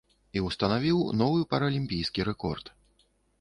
[0.39, 2.73] І ўстанавіў новы паралімпійскі рэкорд.